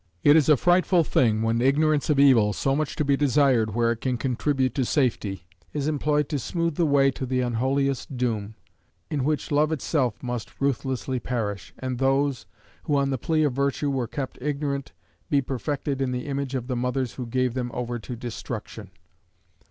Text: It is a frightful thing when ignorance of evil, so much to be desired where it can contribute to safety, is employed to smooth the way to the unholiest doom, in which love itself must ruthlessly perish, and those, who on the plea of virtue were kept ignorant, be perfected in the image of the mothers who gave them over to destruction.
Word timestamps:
It 0.23 0.35
is 0.35 0.49
a 0.49 0.57
frightful 0.57 1.03
thing 1.03 1.43
when 1.43 1.61
ignorance 1.61 2.09
of 2.09 2.19
evil, 2.19 2.53
so 2.53 2.75
much 2.75 2.95
to 2.95 3.05
be 3.05 3.15
desired 3.15 3.75
where 3.75 3.91
it 3.91 4.01
can 4.01 4.17
contribute 4.17 4.73
to 4.73 4.83
safety, 4.83 5.45
is 5.73 5.87
employed 5.87 6.27
to 6.29 6.39
smooth 6.39 6.73
the 6.73 6.87
way 6.87 7.11
to 7.11 7.23
the 7.23 7.41
unholiest 7.41 8.17
doom, 8.17 8.55
in 9.11 9.23
which 9.23 9.51
love 9.51 9.71
itself 9.71 10.23
must 10.23 10.59
ruthlessly 10.59 11.19
perish, 11.19 11.71
and 11.77 11.99
those, 11.99 12.47
who 12.85 12.95
on 12.97 13.11
the 13.11 13.19
plea 13.19 13.43
of 13.43 13.53
virtue 13.53 13.91
were 13.91 14.07
kept 14.07 14.39
ignorant, 14.41 14.91
be 15.29 15.39
perfected 15.39 16.01
in 16.01 16.09
the 16.11 16.25
image 16.25 16.55
of 16.55 16.65
the 16.65 16.75
mothers 16.75 17.13
who 17.13 17.27
gave 17.27 17.53
them 17.53 17.69
over 17.71 17.99
to 17.99 18.15
destruction. 18.15 18.89